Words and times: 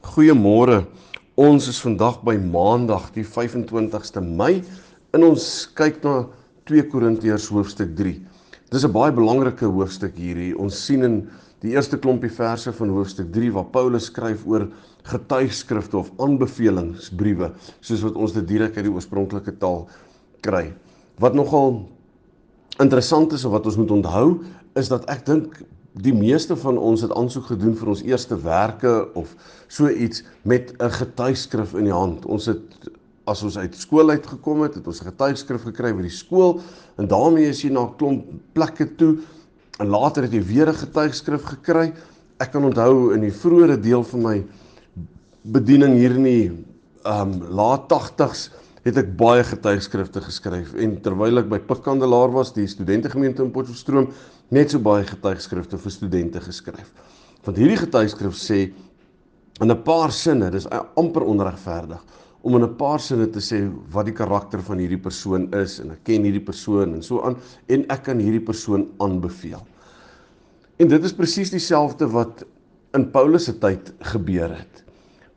Goeiemôre. 0.00 0.86
Ons 1.36 1.66
is 1.68 1.78
vandag 1.84 2.22
by 2.24 2.32
Maandag 2.40 3.10
die 3.12 3.24
25ste 3.24 4.22
Mei 4.24 4.62
en 5.12 5.26
ons 5.26 5.44
kyk 5.76 5.98
na 6.06 6.14
2 6.70 6.86
Korintiërs 6.88 7.50
hoofstuk 7.52 7.92
3. 7.98 8.14
Dis 8.72 8.84
'n 8.84 8.92
baie 8.92 9.12
belangrike 9.12 9.68
hoofstuk 9.68 10.16
hierdie. 10.16 10.56
Ons 10.56 10.80
sien 10.86 11.04
in 11.04 11.28
die 11.60 11.76
eerste 11.76 11.98
klompie 11.98 12.32
verse 12.32 12.72
van 12.72 12.88
hoofstuk 12.88 13.30
3 13.30 13.52
waar 13.52 13.68
Paulus 13.68 14.06
skryf 14.08 14.46
oor 14.46 14.70
getuigskrifte 15.04 15.98
of 15.98 16.10
aanbevelingsbriewe, 16.18 17.52
soos 17.80 18.02
wat 18.02 18.16
ons 18.16 18.32
dit 18.32 18.48
direk 18.48 18.76
uit 18.76 18.84
die 18.84 18.94
oorspronklike 18.94 19.58
taal 19.58 19.86
kry. 20.40 20.72
Wat 21.18 21.34
nogal 21.34 21.88
interessant 22.80 23.32
is 23.32 23.44
of 23.44 23.52
wat 23.52 23.66
ons 23.66 23.76
moet 23.76 23.90
onthou, 23.90 24.44
is 24.76 24.88
dat 24.88 25.04
ek 25.10 25.26
dink 25.26 25.62
die 25.92 26.14
meeste 26.14 26.56
van 26.56 26.78
ons 26.78 27.02
het 27.02 27.12
aansoek 27.16 27.50
gedoen 27.50 27.74
vir 27.78 27.88
ons 27.88 28.02
eerste 28.06 28.36
werke 28.38 28.92
of 29.18 29.34
so 29.68 29.88
iets 29.88 30.22
met 30.42 30.72
'n 30.78 30.90
getuigskrif 30.90 31.74
in 31.74 31.84
die 31.84 31.92
hand. 31.92 32.26
Ons 32.26 32.46
het 32.46 32.90
as 33.26 33.42
ons 33.42 33.58
uit 33.58 33.74
skool 33.74 34.10
uit 34.10 34.26
gekom 34.26 34.62
het, 34.62 34.74
het 34.74 34.86
ons 34.86 35.00
'n 35.00 35.10
getuigskrif 35.10 35.62
gekry 35.62 35.92
by 35.92 36.02
die 36.02 36.10
skool 36.10 36.60
en 36.96 37.06
daarmee 37.06 37.48
is 37.48 37.62
jy 37.62 37.70
na 37.70 37.82
'n 37.82 37.96
klomp 37.96 38.24
plekke 38.52 38.96
toe 38.96 39.18
en 39.80 39.88
later 39.88 40.22
het 40.22 40.32
jy 40.32 40.42
weer 40.42 40.68
'n 40.68 40.74
getuigskrif 40.74 41.42
gekry. 41.44 41.92
Ek 42.38 42.52
kan 42.52 42.64
onthou 42.64 43.14
in 43.14 43.20
die 43.20 43.32
vroeëre 43.32 43.80
deel 43.80 44.04
van 44.04 44.22
my 44.22 44.44
bediening 45.42 45.94
hier 45.94 46.16
in 46.16 46.22
die 46.22 46.50
ehm 47.04 47.32
um, 47.32 47.50
laat 47.50 47.88
80s 47.88 48.50
het 48.84 48.96
ek 48.96 49.16
baie 49.16 49.44
getuigskrifte 49.44 50.20
geskryf 50.20 50.74
en 50.74 51.00
terwyl 51.00 51.38
ek 51.38 51.48
by 51.48 51.58
Pikkandelaar 51.58 52.32
was, 52.32 52.52
die 52.52 52.66
studentegemeente 52.66 53.42
in 53.42 53.50
Potchefstroom, 53.50 54.08
net 54.50 54.70
so 54.70 54.82
baie 54.82 55.04
getuigskrifte 55.06 55.78
vir 55.78 55.94
studente 55.94 56.40
geskryf. 56.42 56.90
Want 57.46 57.58
hierdie 57.58 57.78
getuigskrif 57.80 58.34
sê 58.36 58.72
in 59.60 59.70
'n 59.70 59.82
paar 59.84 60.12
sinne, 60.12 60.50
dis 60.50 60.66
amper 60.96 61.22
onregverdig 61.22 62.00
om 62.42 62.56
in 62.56 62.64
'n 62.64 62.76
paar 62.76 63.00
sinne 63.00 63.26
te 63.26 63.38
sê 63.38 63.70
wat 63.92 64.06
die 64.06 64.14
karakter 64.14 64.62
van 64.62 64.78
hierdie 64.78 65.02
persoon 65.02 65.52
is 65.54 65.80
en 65.80 65.90
ek 65.90 66.04
ken 66.04 66.24
hierdie 66.24 66.44
persoon 66.44 66.94
en 66.94 67.02
so 67.02 67.22
aan 67.22 67.36
en 67.68 67.84
ek 67.90 68.02
kan 68.04 68.18
hierdie 68.18 68.44
persoon 68.44 68.88
aanbeveel. 68.98 69.62
En 70.78 70.88
dit 70.88 71.04
is 71.04 71.12
presies 71.12 71.50
dieselfde 71.50 72.08
wat 72.08 72.44
in 72.94 73.10
Paulus 73.10 73.44
se 73.44 73.52
tyd 73.52 73.92
gebeur 74.00 74.56
het. 74.56 74.84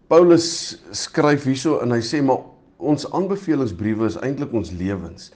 Paulus 0.07 0.79
skryf 0.91 1.43
hierso 1.43 1.81
en 1.81 1.91
hy 1.91 2.01
sê 2.01 2.21
maar 2.23 2.39
ons 2.77 3.05
aanbevelingsbriewe 3.11 4.05
is 4.05 4.17
eintlik 4.17 4.53
ons 4.53 4.71
lewens. 4.71 5.31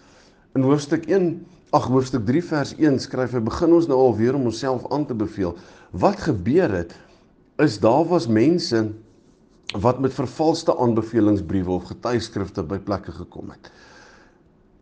In 0.56 0.64
hoofstuk 0.64 1.06
1 1.10 1.46
Ag 1.76 1.90
hoofstuk 1.92 2.24
3 2.24 2.42
vers 2.48 2.70
1 2.80 2.96
skryf 3.04 3.34
hy 3.36 3.42
begin 3.44 3.74
ons 3.76 3.90
nou 3.90 3.98
alweer 4.00 4.38
om 4.38 4.46
onsself 4.48 4.86
aan 4.96 5.04
te 5.06 5.16
beveel. 5.18 5.52
Wat 5.92 6.22
gebeur 6.24 6.72
het 6.72 6.94
is 7.60 7.76
daar 7.84 8.06
was 8.08 8.30
mense 8.32 8.86
wat 9.76 10.00
met 10.00 10.16
vervalste 10.16 10.72
aanbevelingsbriewe 10.80 11.74
of 11.76 11.90
getuigskrifte 11.90 12.64
by 12.64 12.78
plekke 12.80 13.12
gekom 13.12 13.52
het. 13.52 13.68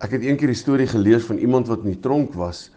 Ek 0.06 0.13
het 0.13 0.28
eendag 0.28 0.51
die 0.51 0.59
storie 0.59 0.85
gelees 0.91 1.25
van 1.25 1.41
iemand 1.41 1.72
wat 1.72 1.88
in 1.88 1.95
die 1.95 2.03
tronk 2.03 2.38
was 2.38 2.68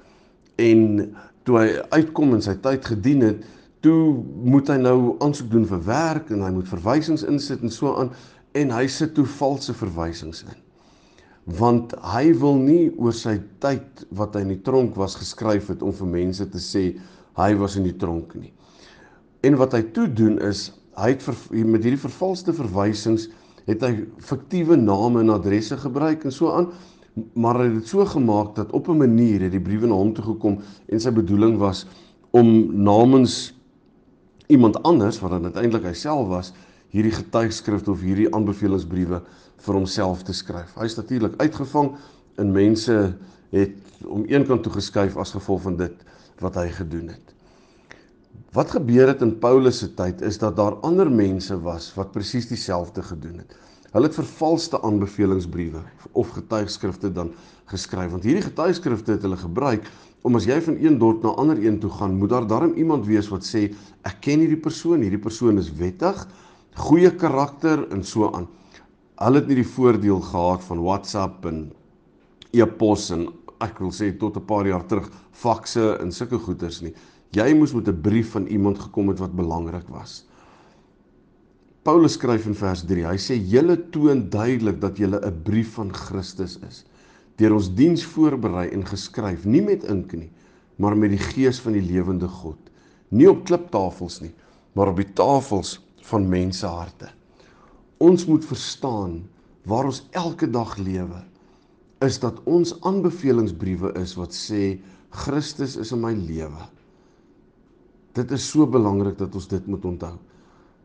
en 0.56 1.12
toe 1.44 1.58
hy 1.60 1.66
uitkom 1.92 2.32
en 2.38 2.44
sy 2.46 2.54
tyd 2.64 2.88
gedien 2.88 3.26
het, 3.26 3.44
toe 3.84 4.16
moet 4.24 4.72
hy 4.72 4.78
nou 4.86 5.18
aansoek 5.20 5.52
doen 5.52 5.68
vir 5.68 5.84
werk 5.84 6.32
en 6.32 6.46
hy 6.46 6.54
moet 6.56 6.72
verwysings 6.72 7.26
insit 7.28 7.60
en 7.60 7.76
so 7.76 7.92
aan 8.00 8.14
en 8.56 8.72
hy 8.72 8.86
sit 8.88 9.12
toe 9.18 9.28
valse 9.36 9.76
verwysings 9.76 10.46
in 10.48 10.56
want 11.56 11.94
hy 12.04 12.32
wil 12.36 12.58
nie 12.60 12.90
oor 13.00 13.14
sy 13.16 13.38
tyd 13.62 14.04
wat 14.12 14.36
hy 14.36 14.44
in 14.44 14.52
die 14.52 14.64
tronk 14.64 14.98
was 15.00 15.16
geskryf 15.16 15.70
het 15.72 15.82
om 15.82 15.94
vir 15.96 16.10
mense 16.12 16.44
te 16.52 16.60
sê 16.60 16.90
hy 17.38 17.54
was 17.56 17.78
in 17.80 17.86
die 17.88 17.96
tronk 17.96 18.34
nie. 18.36 18.52
En 19.46 19.56
wat 19.56 19.72
hy 19.72 19.82
toe 19.96 20.08
doen 20.12 20.36
is 20.44 20.68
hy 20.98 21.12
het 21.14 21.22
ver, 21.22 21.36
met 21.64 21.84
hierdie 21.86 22.02
vervalste 22.02 22.52
verwysings 22.52 23.28
het 23.68 23.84
hy 23.86 23.92
fiktiewe 24.24 24.76
name 24.76 25.22
en 25.22 25.36
adresse 25.36 25.76
gebruik 25.78 26.26
en 26.26 26.34
so 26.34 26.52
aan 26.52 26.72
maar 27.38 27.58
hy 27.58 27.68
het 27.70 27.80
dit 27.80 27.90
so 27.90 28.04
gemaak 28.06 28.54
dat 28.58 28.72
op 28.76 28.88
'n 28.88 28.98
manier 28.98 29.40
het 29.46 29.52
die 29.52 29.62
briewe 29.62 29.86
na 29.86 29.94
hom 29.94 30.12
toe 30.14 30.24
gekom 30.24 30.60
en 30.88 31.00
sy 31.00 31.10
bedoeling 31.10 31.56
was 31.58 31.86
om 32.30 32.82
namens 32.82 33.54
iemand 34.46 34.82
anders 34.82 35.20
wat 35.20 35.30
dan 35.30 35.44
uiteindelik 35.44 35.84
hy 35.84 35.92
self 35.94 36.28
was 36.28 36.52
hierdie 36.94 37.14
getuigskrifte 37.14 37.92
of 37.92 38.04
hierdie 38.04 38.28
aanbevelingsbriewe 38.34 39.22
vir 39.64 39.76
homself 39.76 40.22
te 40.24 40.34
skryf. 40.36 40.74
Hy 40.78 40.88
is 40.88 40.96
natuurlik 40.98 41.36
uitgevang 41.42 41.92
en 42.38 42.52
mense 42.54 42.96
het 43.52 44.04
om 44.06 44.24
een 44.28 44.46
kant 44.46 44.62
toe 44.64 44.72
geskuif 44.78 45.16
as 45.18 45.34
gevolg 45.34 45.64
van 45.66 45.78
dit 45.80 46.06
wat 46.42 46.58
hy 46.60 46.68
gedoen 46.72 47.10
het. 47.12 47.34
Wat 48.56 48.70
gebeur 48.72 49.10
het 49.10 49.22
in 49.24 49.34
Paulus 49.42 49.82
se 49.82 49.90
tyd 49.94 50.22
is 50.24 50.38
dat 50.40 50.56
daar 50.56 50.78
ander 50.86 51.10
mense 51.10 51.56
was 51.60 51.90
wat 51.98 52.14
presies 52.14 52.48
dieselfde 52.48 53.02
gedoen 53.02 53.42
het. 53.42 53.56
Hulle 53.92 54.08
het 54.08 54.16
vervalste 54.16 54.80
aanbevelingsbriewe 54.84 55.82
of 56.12 56.32
getuigskrifte 56.36 57.10
dan 57.12 57.32
geskryf 57.68 58.12
want 58.14 58.24
hierdie 58.24 58.44
getuigskrifte 58.46 59.16
het 59.16 59.24
hulle 59.26 59.36
gebruik 59.40 59.88
om 60.26 60.36
as 60.36 60.48
jy 60.48 60.58
van 60.64 60.76
een 60.80 60.98
dorp 60.98 61.22
na 61.22 61.34
ander 61.40 61.58
een 61.62 61.78
toe 61.80 61.90
gaan, 61.90 62.16
moet 62.18 62.32
daar 62.32 62.46
darm 62.46 62.72
iemand 62.76 63.06
wees 63.06 63.28
wat 63.32 63.46
sê 63.46 63.68
ek 64.08 64.18
ken 64.24 64.42
hierdie 64.42 64.60
persoon, 64.60 65.04
hierdie 65.04 65.20
persoon 65.22 65.60
is 65.60 65.70
wettig, 65.78 66.24
goeie 66.78 67.10
karakter 67.10 67.86
en 67.92 68.04
so 68.04 68.30
aan 68.32 68.46
hulle 69.18 69.40
het 69.40 69.48
nie 69.50 69.58
die 69.58 69.66
voordeel 69.66 70.20
gehad 70.22 70.62
van 70.68 70.82
WhatsApp 70.84 71.46
en 71.50 71.64
e-pos 72.54 73.08
en 73.14 73.26
ek 73.64 73.80
wil 73.82 73.90
sê 73.90 74.12
tot 74.18 74.36
'n 74.36 74.46
paar 74.46 74.66
jaar 74.66 74.86
terug 74.86 75.10
fakse 75.32 75.98
en 76.00 76.12
sulke 76.12 76.38
goeders 76.38 76.80
nie. 76.82 76.94
Jy 77.34 77.54
moes 77.54 77.74
met 77.74 77.88
'n 77.88 78.00
brief 78.00 78.30
van 78.30 78.46
iemand 78.46 78.78
gekom 78.78 79.08
het 79.08 79.18
wat 79.18 79.34
belangrik 79.34 79.88
was. 79.88 80.24
Paulus 81.82 82.12
skryf 82.12 82.46
in 82.46 82.54
vers 82.54 82.84
3. 82.84 83.04
Hy 83.06 83.16
sê 83.16 83.34
julle 83.34 83.76
toon 83.90 84.30
duidelik 84.30 84.80
dat 84.80 84.96
julle 84.98 85.20
'n 85.20 85.42
brief 85.42 85.74
van 85.74 85.92
Christus 85.92 86.58
is. 86.68 86.84
Deur 87.36 87.54
ons 87.54 87.74
diens 87.74 88.04
voorberei 88.04 88.68
en 88.68 88.86
geskryf, 88.86 89.44
nie 89.44 89.62
met 89.62 89.84
ink 89.84 90.12
nie, 90.12 90.30
maar 90.76 90.96
met 90.96 91.10
die 91.10 91.18
gees 91.34 91.60
van 91.60 91.72
die 91.72 91.82
lewende 91.82 92.28
God. 92.28 92.58
Nie 93.10 93.30
op 93.30 93.44
kliptafels 93.44 94.20
nie, 94.20 94.34
maar 94.74 94.88
op 94.88 94.96
die 94.96 95.12
tafels 95.12 95.87
van 96.08 96.28
mense 96.28 96.66
harte 96.66 97.12
ons 97.98 98.26
moet 98.26 98.44
verstaan 98.46 99.18
waar 99.68 99.88
ons 99.90 100.04
elke 100.16 100.46
dag 100.50 100.76
lewe 100.78 101.20
is 102.06 102.20
dat 102.22 102.38
ons 102.46 102.76
aanbevelingsbriewe 102.86 103.92
is 103.98 104.14
wat 104.18 104.34
sê 104.34 104.78
Christus 105.24 105.74
is 105.80 105.90
in 105.92 106.02
my 106.02 106.12
lewe. 106.14 106.66
Dit 108.14 108.30
is 108.36 108.44
so 108.46 108.68
belangrik 108.70 109.16
dat 109.18 109.34
ons 109.34 109.48
dit 109.50 109.66
moet 109.66 109.84
onthou. 109.88 110.14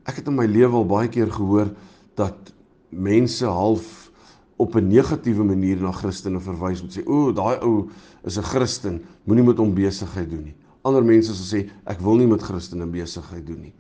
Ek 0.10 0.18
het 0.20 0.30
in 0.32 0.38
my 0.38 0.48
lewe 0.50 0.80
al 0.80 0.88
baie 0.90 1.12
keer 1.12 1.30
gehoor 1.32 1.70
dat 2.18 2.50
mense 2.90 3.46
half 3.46 4.10
op 4.58 4.76
'n 4.76 4.88
negatiewe 4.88 5.44
manier 5.44 5.78
na 5.78 5.92
Christene 5.92 6.40
verwys 6.40 6.82
met 6.82 6.98
sê 6.98 7.06
o, 7.06 7.32
daai 7.32 7.60
ou 7.62 7.90
is 8.24 8.38
'n 8.38 8.44
Christen, 8.44 9.04
moenie 9.26 9.46
met 9.46 9.58
hom 9.58 9.74
besigheid 9.74 10.30
doen 10.30 10.44
nie. 10.44 10.56
Ander 10.84 11.04
mense 11.04 11.36
sal 11.36 11.60
sê 11.60 11.70
ek 11.86 12.00
wil 12.00 12.16
nie 12.16 12.28
met 12.28 12.42
Christene 12.42 12.86
besigheid 12.86 13.46
doen 13.48 13.62
nie 13.62 13.74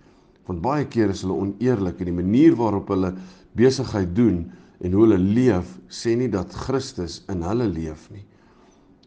want 0.47 0.61
baie 0.63 0.85
keer 0.91 1.13
is 1.13 1.23
hulle 1.23 1.37
oneerlik 1.39 2.01
in 2.03 2.11
die 2.11 2.17
manier 2.17 2.55
waarop 2.59 2.91
hulle 2.91 3.13
besigheid 3.57 4.15
doen 4.15 4.43
en 4.83 4.95
hoe 4.95 5.05
hulle 5.05 5.19
leef 5.19 5.77
sê 5.87 6.15
nie 6.19 6.29
dat 6.31 6.53
Christus 6.65 7.21
in 7.31 7.43
hulle 7.45 7.69
leef 7.71 8.09
nie. 8.11 8.25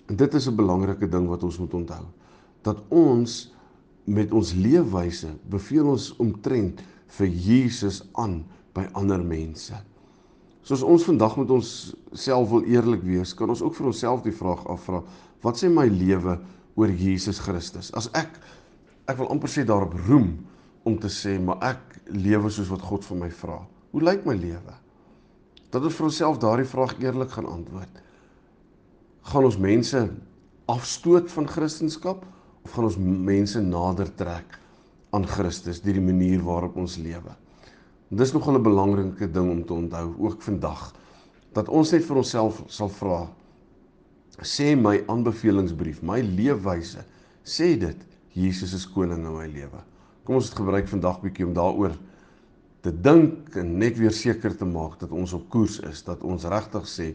En 0.09 0.17
dit 0.17 0.35
is 0.35 0.49
'n 0.49 0.57
belangrike 0.57 1.09
ding 1.09 1.29
wat 1.29 1.43
ons 1.43 1.59
moet 1.59 1.75
onthou. 1.75 2.05
Dat 2.63 2.83
ons 2.89 3.53
met 4.05 4.33
ons 4.33 4.55
leefwyse 4.55 5.29
beveel 5.51 5.87
ons 5.87 6.17
omtrent 6.17 6.81
vir 7.19 7.27
Jesus 7.27 8.03
aan 8.15 8.45
by 8.75 8.87
ander 8.93 9.23
mense. 9.23 9.75
Soos 10.63 10.83
ons 10.83 11.05
vandag 11.05 11.37
met 11.37 11.51
ons 11.51 11.95
self 12.13 12.51
wil 12.51 12.65
eerlik 12.65 13.03
wees, 13.03 13.35
kan 13.35 13.49
ons 13.49 13.63
ook 13.63 13.75
vir 13.75 13.87
onsself 13.87 14.23
die 14.23 14.35
vraag 14.35 14.67
afvra: 14.67 15.03
Wat 15.43 15.59
sê 15.59 15.69
my 15.69 15.87
lewe 15.87 16.39
oor 16.75 16.91
Jesus 16.91 17.39
Christus? 17.39 17.93
As 17.95 18.09
ek 18.15 18.41
ek 19.07 19.19
wil 19.19 19.31
amper 19.31 19.49
sê 19.49 19.65
daarop 19.65 19.95
roem 20.09 20.33
om 20.87 20.99
te 21.03 21.11
sê 21.11 21.37
maar 21.43 21.63
ek 21.67 21.97
lewe 22.15 22.51
soos 22.53 22.71
wat 22.71 22.85
God 22.87 23.07
vir 23.09 23.19
my 23.25 23.31
vra. 23.43 23.59
Hoe 23.93 24.03
lyk 24.05 24.27
my 24.27 24.37
lewe? 24.39 24.75
Dat 25.75 25.83
ons 25.83 25.97
vir 25.99 26.09
onsself 26.09 26.39
daardie 26.43 26.69
vraag 26.69 26.95
eerlik 27.03 27.33
gaan 27.35 27.49
antwoord. 27.51 28.03
Gaan 29.27 29.49
ons 29.49 29.59
mense 29.59 30.03
afstoot 30.71 31.31
van 31.35 31.49
Christendom 31.51 32.23
of 32.67 32.75
gaan 32.75 32.87
ons 32.89 32.99
mense 33.01 33.61
nader 33.63 34.11
trek 34.19 34.59
aan 35.15 35.27
Christus 35.27 35.83
deur 35.83 35.99
die 35.99 36.05
manier 36.05 36.43
waarop 36.45 36.79
ons 36.79 36.99
lewe. 37.03 37.35
Dis 38.11 38.33
nogal 38.33 38.59
'n 38.59 38.63
belangrike 38.63 39.27
ding 39.31 39.51
om 39.51 39.65
te 39.65 39.75
onthou 39.75 40.15
ook 40.19 40.43
vandag 40.43 40.95
dat 41.53 41.69
ons 41.69 41.91
net 41.93 42.05
vir 42.05 42.17
onsself 42.17 42.63
sal 42.69 42.89
vra 42.89 43.27
sê 44.43 44.75
my 44.77 45.01
aanbevelingsbrief, 45.09 46.03
my 46.03 46.21
leefwyse, 46.21 47.05
sê 47.45 47.77
dit 47.79 47.97
Jesus 48.35 48.75
is 48.75 48.87
koning 48.87 49.25
in 49.25 49.33
my 49.33 49.47
lewe. 49.47 49.81
Kom 50.27 50.41
ons 50.41 50.49
het 50.51 50.59
gebruik 50.59 50.89
vandag 50.91 51.21
bietjie 51.23 51.47
om 51.47 51.55
daaroor 51.55 51.95
te 52.83 52.91
dink 52.91 53.55
en 53.59 53.77
net 53.79 53.99
weer 53.99 54.15
seker 54.15 54.57
te 54.59 54.67
maak 54.67 54.99
dat 54.99 55.13
ons 55.15 55.35
op 55.39 55.45
koers 55.55 55.79
is, 55.87 56.03
dat 56.07 56.25
ons 56.27 56.47
regtig 56.51 56.89
sê 56.91 57.13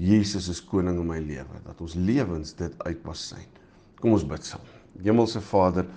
Jesus 0.00 0.48
is 0.52 0.60
koning 0.64 0.98
in 1.00 1.08
my 1.08 1.18
lewe, 1.20 1.62
dat 1.64 1.80
ons 1.80 1.96
lewens 1.96 2.52
dit 2.56 2.76
uitpas 2.84 3.24
sy. 3.32 3.40
Kom 4.00 4.14
ons 4.16 4.24
bid 4.28 4.44
saam. 4.44 4.68
Hemelse 5.00 5.40
Vader, 5.44 5.88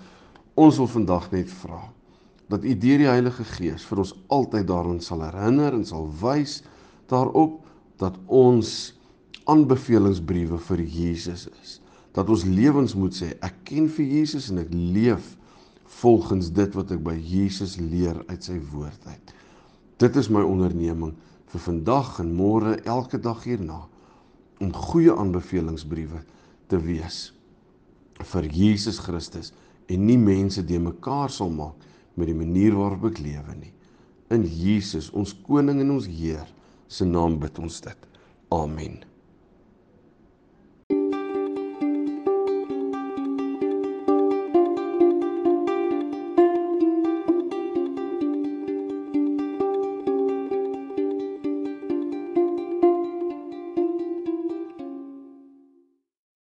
ons 0.60 0.80
wil 0.80 0.90
vandag 0.92 1.30
net 1.36 1.52
vra 1.64 1.82
dat 2.52 2.66
U 2.68 2.74
deur 2.78 3.00
die 3.02 3.10
Heilige 3.10 3.44
Gees 3.56 3.84
vir 3.88 4.04
ons 4.04 4.12
altyd 4.32 4.68
daaraan 4.70 5.00
sal 5.02 5.24
herinner 5.26 5.74
en 5.76 5.86
sal 5.88 6.10
wys 6.22 6.60
daarop 7.12 7.62
dat 8.02 8.20
ons 8.28 8.94
aanbevelingsbriewe 9.50 10.60
vir 10.68 10.84
Jesus 10.84 11.48
is. 11.64 11.80
Dat 12.14 12.30
ons 12.30 12.46
lewens 12.46 12.94
moet 13.00 13.16
sê 13.16 13.32
ek 13.44 13.64
ken 13.68 13.88
vir 13.92 14.12
Jesus 14.20 14.52
en 14.54 14.62
ek 14.64 14.72
leef 14.72 15.34
volgens 16.00 16.52
dit 16.54 16.76
wat 16.78 16.92
ek 16.96 17.04
by 17.06 17.16
Jesus 17.16 17.78
leer 17.80 18.18
uit 18.28 18.44
sy 18.44 18.58
woord 18.72 19.08
uit. 19.08 19.34
Dit 20.02 20.18
is 20.20 20.30
my 20.34 20.42
onderneming 20.44 21.14
vir 21.54 21.64
vandag 21.68 22.18
en 22.24 22.34
môre 22.36 22.78
elke 22.90 23.20
dag 23.22 23.44
hierna 23.46 23.84
om 24.64 24.74
goeie 24.74 25.14
aanbevelingsbriewe 25.14 26.24
te 26.72 26.80
wees 26.82 27.28
vir 28.24 28.48
Jesus 28.50 29.00
Christus 29.04 29.52
en 29.92 30.06
nie 30.08 30.18
mense 30.18 30.64
de 30.66 30.80
mekaar 30.80 31.32
sal 31.34 31.52
maak 31.54 31.88
met 32.16 32.30
die 32.30 32.38
manier 32.38 32.76
waarop 32.78 33.10
ek 33.12 33.22
lewe 33.24 33.58
nie. 33.58 33.74
In 34.34 34.46
Jesus, 34.48 35.12
ons 35.14 35.34
koning 35.46 35.82
en 35.84 35.96
ons 35.98 36.10
Heer, 36.10 36.46
se 36.88 37.06
naam 37.06 37.40
bid 37.42 37.58
ons 37.62 37.82
dit. 37.86 38.14
Amen. 38.54 39.02